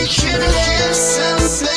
[0.00, 1.70] we could have something.